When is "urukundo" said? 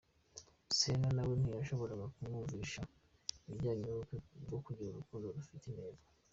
4.91-5.25